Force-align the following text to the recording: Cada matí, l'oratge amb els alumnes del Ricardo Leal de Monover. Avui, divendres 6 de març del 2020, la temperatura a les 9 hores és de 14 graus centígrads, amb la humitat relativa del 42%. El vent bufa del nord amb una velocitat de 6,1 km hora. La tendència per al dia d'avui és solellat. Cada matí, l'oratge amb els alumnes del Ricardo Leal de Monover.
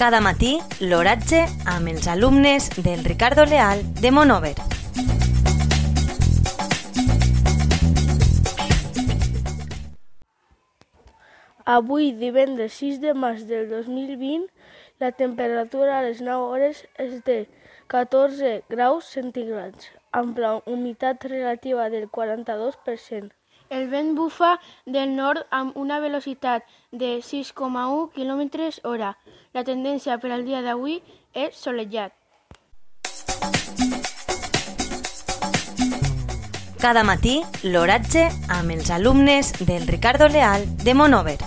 Cada 0.00 0.22
matí, 0.24 0.54
l'oratge 0.80 1.42
amb 1.68 1.90
els 1.90 2.06
alumnes 2.08 2.70
del 2.80 3.02
Ricardo 3.04 3.44
Leal 3.44 3.82
de 4.00 4.10
Monover. 4.10 4.54
Avui, 11.68 12.14
divendres 12.16 12.78
6 12.80 13.02
de 13.02 13.12
març 13.12 13.44
del 13.50 13.68
2020, 13.68 14.48
la 15.04 15.12
temperatura 15.12 15.98
a 15.98 16.06
les 16.08 16.24
9 16.24 16.48
hores 16.48 16.80
és 16.96 17.20
de 17.28 17.42
14 17.92 18.62
graus 18.72 19.12
centígrads, 19.18 19.92
amb 20.16 20.40
la 20.40 20.54
humitat 20.64 21.28
relativa 21.28 21.90
del 21.92 22.08
42%. 22.08 23.36
El 23.70 23.86
vent 23.86 24.16
bufa 24.18 24.56
del 24.84 25.12
nord 25.14 25.46
amb 25.54 25.76
una 25.78 26.00
velocitat 26.02 26.64
de 26.90 27.20
6,1 27.22 28.10
km 28.16 28.42
hora. 28.82 29.12
La 29.54 29.62
tendència 29.62 30.18
per 30.18 30.32
al 30.34 30.42
dia 30.44 30.58
d'avui 30.64 30.98
és 31.32 31.54
solellat. 31.54 32.10
Cada 36.80 37.04
matí, 37.04 37.38
l'oratge 37.62 38.26
amb 38.48 38.74
els 38.74 38.90
alumnes 38.90 39.52
del 39.60 39.86
Ricardo 39.86 40.26
Leal 40.26 40.66
de 40.82 40.94
Monover. 40.94 41.38